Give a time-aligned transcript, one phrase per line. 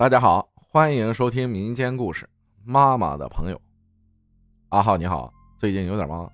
[0.00, 2.24] 大家好，欢迎收听民间故事
[2.64, 3.56] 《妈妈的朋友》。
[4.70, 6.32] 阿浩你好，最近有点忙，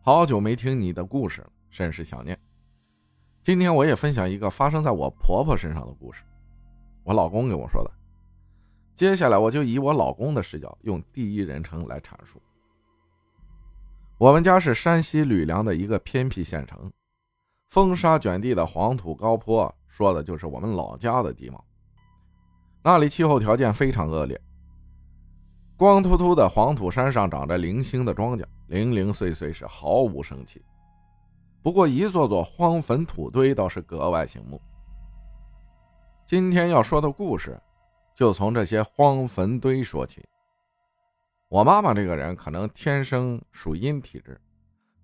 [0.00, 2.38] 好久没听你的故事了，甚是想念。
[3.42, 6.22] 今天我也分享一个发生在我婆婆身上的故事，
[7.02, 7.90] 我老公给我说的。
[8.94, 12.40] 接下来我就以我老公的视角，用第一人称来阐述。
[14.18, 16.88] 我们家是山西吕梁的一个偏僻县城，
[17.70, 21.64] 风沙卷地的黄土高坡，说的就是我们老家的地貌。
[22.82, 24.40] 那里气候条件非常恶劣，
[25.76, 30.64] 光秃秃的黄土山上长着零星的庄稼，零零碎碎是毫无生气。
[31.60, 34.58] 不过一座座荒坟土堆倒是格外醒目。
[36.24, 37.60] 今天要说的故事，
[38.14, 40.24] 就从这些荒坟堆说起。
[41.50, 44.40] 我妈妈这个人可能天生属阴体质，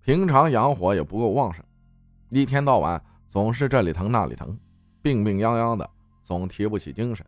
[0.01, 1.63] 平常阳火也不够旺盛，
[2.29, 2.99] 一天到晚
[3.29, 4.57] 总是这里疼那里疼，
[5.03, 5.87] 病病殃殃的，
[6.23, 7.23] 总提不起精神。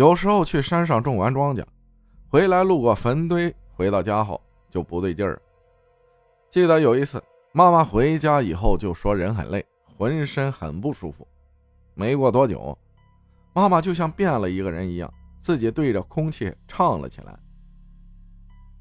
[0.00, 1.62] 有时候去山上种完庄稼，
[2.30, 5.38] 回来路过坟堆，回到家后就不对劲儿。
[6.48, 9.62] 记得有一次，妈妈回家以后就说人很累，
[9.98, 11.28] 浑身很不舒服。
[11.92, 12.78] 没过多久，
[13.52, 15.12] 妈妈就像变了一个人一样，
[15.42, 17.38] 自己对着空气唱了起来。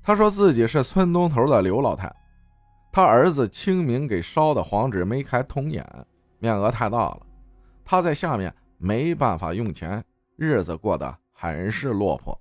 [0.01, 2.09] 她说自己是村东头的刘老太，
[2.93, 5.85] 她儿子清明给烧的黄纸没开通眼，
[6.37, 7.19] 面额太大了，
[7.83, 10.01] 她在下面没办法用钱。
[10.41, 12.39] 日子过得很是落魄，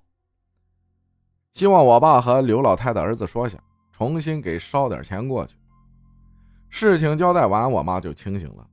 [1.51, 5.57] 希望我爸和刘老太的儿子说下，重新给烧点钱过去。
[6.69, 8.65] 事情交代完，我妈就清醒了，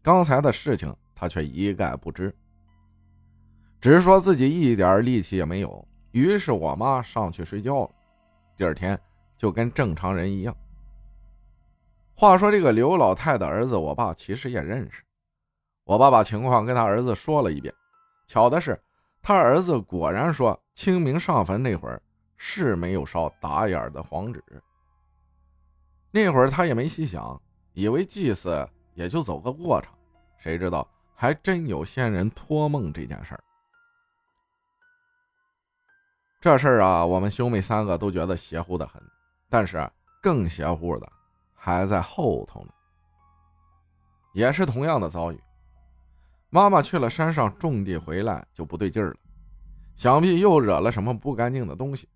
[0.00, 2.32] 刚才的事情她却一概不知，
[3.80, 5.84] 只是说自己一点力气也没有。
[6.12, 7.90] 于是我妈上去睡觉了，
[8.56, 8.96] 第二天
[9.36, 10.56] 就跟正常人一样。
[12.14, 15.02] 话说这个刘老太的儿子，我爸其实也认识，
[15.82, 17.74] 我爸把情况跟他儿子说了一遍。
[18.30, 18.80] 巧的是，
[19.20, 22.00] 他儿子果然说清明上坟那会儿
[22.36, 24.40] 是没有烧打眼的黄纸。
[26.12, 29.92] 那会儿他也没细想，以为祭祀也就走个过场，
[30.38, 33.42] 谁知道还真有仙人托梦这件事儿。
[36.40, 39.02] 这事儿啊，我们兄妹三个都觉得邪乎的很，
[39.48, 39.90] 但是
[40.22, 41.12] 更邪乎的
[41.52, 42.72] 还在后头呢。
[44.34, 45.42] 也是同样的遭遇。
[46.52, 49.16] 妈妈去了山上种地，回来就不对劲儿了，
[49.94, 52.08] 想必又惹了什么不干净的东西。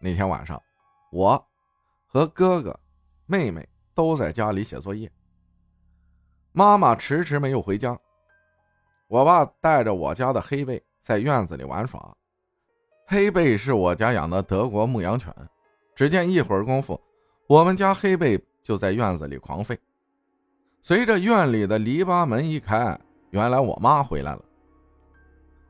[0.00, 0.60] 那天晚上，
[1.12, 1.42] 我
[2.04, 2.78] 和哥哥、
[3.26, 5.08] 妹妹都在家里写作业，
[6.50, 7.96] 妈妈迟迟没有回家。
[9.06, 12.12] 我爸带着我家的黑贝在院子里玩耍，
[13.06, 15.32] 黑贝是我家养的德国牧羊犬。
[15.94, 17.00] 只见一会儿功夫，
[17.46, 19.78] 我们家黑贝就在院子里狂吠。
[20.82, 22.98] 随着院里的篱笆门一开。
[23.34, 24.44] 原来我妈回来了，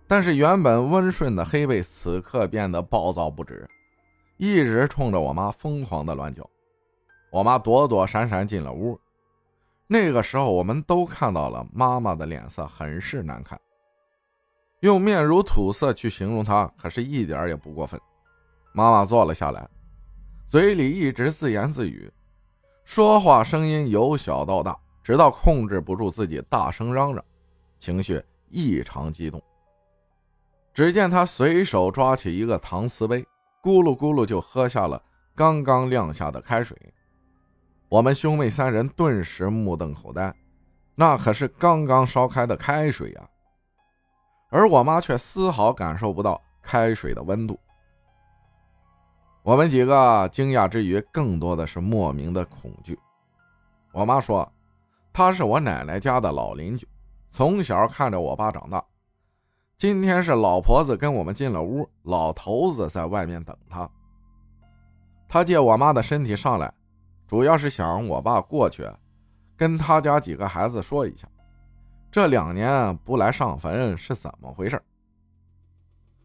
[0.06, 3.66] 但是原本温顺的黑贝此刻变得暴躁不止，
[4.36, 6.46] 一直冲着我妈疯狂的乱叫。
[7.32, 9.00] 我妈躲躲闪闪进了屋。
[9.86, 13.58] 那个时候，我们都看到了妈妈的脸色很是难看，
[14.80, 17.98] 用面如土色去形容她，可是一点也不过分。
[18.74, 19.66] 妈妈坐了下来，
[20.48, 22.12] 嘴里一直自言自语，
[22.84, 27.24] 说话声音由小到大，直到控制不住自己大声嚷嚷。
[27.84, 29.42] 情绪异常激动。
[30.72, 33.20] 只见他随手抓起一个搪瓷杯，
[33.62, 35.00] 咕噜咕噜就喝下了
[35.34, 36.74] 刚刚晾下的开水。
[37.90, 40.34] 我们兄妹三人顿时目瞪口呆，
[40.94, 43.28] 那可是刚刚烧开的开水呀！
[44.48, 47.60] 而我妈却丝毫感受不到开水的温度。
[49.42, 52.98] 我们几个惊讶之余，更多的是莫名的恐惧。
[53.92, 54.50] 我妈说
[55.12, 56.88] ：“她是我奶奶家的老邻居。”
[57.34, 58.80] 从小看着我爸长大，
[59.76, 63.90] 今天是老婆子跟我们进了屋，老头子在外面等他。
[65.28, 66.72] 他借我妈的身体上来，
[67.26, 68.88] 主要是想我爸过去，
[69.56, 71.26] 跟他家几个孩子说一下，
[72.08, 74.80] 这两年不来上坟是怎么回事。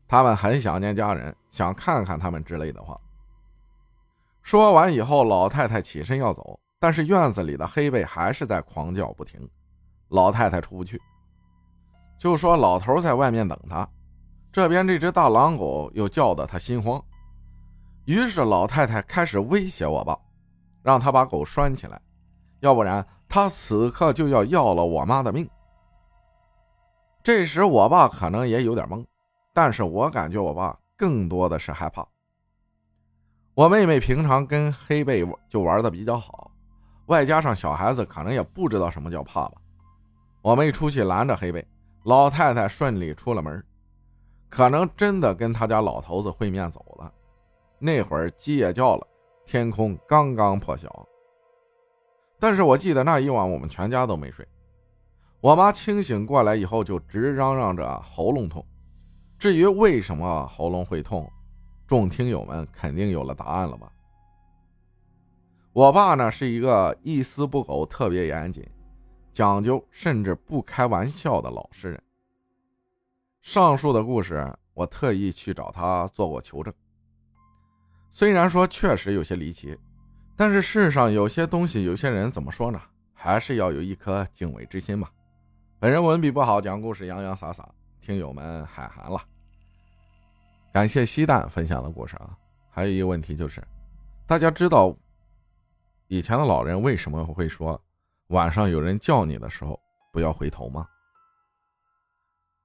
[0.08, 2.96] 他们很想念家人，想看看他们之类的话。
[4.44, 9.50] 说完以后，老太太起身要走，但是院子里的黑背还是在狂叫不停。
[10.10, 11.02] 老太太出不去，
[12.18, 13.88] 就说老头在外面等他。
[14.52, 17.02] 这边这只大狼狗又叫得他心慌，
[18.06, 20.18] 于是老太太开始威胁我爸，
[20.82, 22.02] 让他把狗拴起来，
[22.60, 25.48] 要不然他此刻就要要了我妈的命。
[27.22, 29.06] 这时我爸可能也有点懵，
[29.54, 32.04] 但是我感觉我爸更多的是害怕。
[33.54, 36.50] 我妹妹平常跟黑贝就玩的比较好，
[37.06, 39.62] 外加上小孩子可能也不知道什么叫怕吧。
[40.42, 41.66] 我没出去拦着黑贝，
[42.04, 43.64] 老太太顺利出了门。
[44.50, 47.14] 可能真的跟他家老头子会面走了。
[47.78, 49.08] 那会儿鸡也叫了，
[49.46, 51.08] 天空刚刚破晓。
[52.40, 54.48] 但是我记得那一晚我们全家都没睡。
[55.42, 58.66] 我妈清醒过来以后就直嚷嚷着喉咙痛。
[59.38, 61.32] 至于为什么喉咙会痛，
[61.86, 63.92] 众听友们肯定有了答案了吧？
[65.72, 68.68] 我爸呢是一个一丝不苟、特别严谨、
[69.40, 72.04] 讲究甚至不开玩笑的老实人。
[73.42, 76.74] 上述的故事我特意去找他做过求证。
[78.12, 79.80] 虽然说确实有些离奇，
[80.36, 82.82] 但是世上有些东西，有些人怎么说呢？
[83.14, 85.10] 还是要有一颗敬畏之心吧。
[85.80, 87.66] 本人文笔不好，讲故事洋洋洒洒，
[88.02, 89.24] 听友们海涵了。
[90.74, 92.38] 感谢西蛋分享的故事啊！
[92.70, 93.66] 还有一个问题就是，
[94.28, 94.94] 大家知道
[96.08, 97.82] 以前的老人为什么会说
[98.30, 99.80] 晚上有人叫你的时候
[100.14, 100.88] 不要回头吗？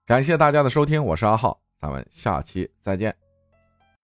[0.05, 3.24] 感谢大家的收听，我是阿浩，咱们下期再见。